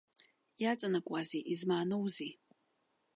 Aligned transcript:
Иаҵанакуазеи, 0.61 1.43
измааноузеи? 1.53 2.31